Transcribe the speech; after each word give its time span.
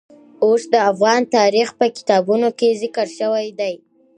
اوښ 0.43 0.61
د 0.73 0.75
افغان 0.91 1.21
تاریخ 1.37 1.67
په 1.79 1.85
کتابونو 1.97 2.47
کې 2.59 2.77
ذکر 2.81 3.07
شوی 3.19 3.47
دي. 3.59 3.73